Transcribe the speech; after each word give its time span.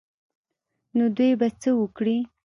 نو 0.97 1.03
دوى 1.17 1.31
به 1.39 1.47
څه 1.61 1.69
وکړي. 1.79 2.17